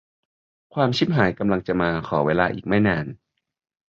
[0.73, 3.05] ความชิบหายกำลังจะมา ขอเวลาอีกไม่นาน